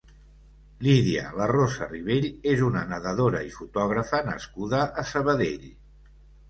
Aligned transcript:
Lídia 0.85 1.25
Larrosa 1.41 1.89
Ribell 1.91 2.25
és 2.55 2.65
una 2.69 2.83
nedadora 2.95 3.43
i 3.51 3.55
fotògrafa 3.61 4.25
nascuda 4.33 4.85
a 5.05 5.07
Sabadell. 5.13 5.75